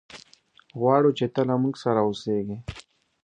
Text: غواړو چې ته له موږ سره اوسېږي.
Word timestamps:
غواړو 0.79 1.09
چې 1.17 1.25
ته 1.33 1.41
له 1.49 1.55
موږ 1.61 1.73
سره 1.83 1.99
اوسېږي. 2.07 2.57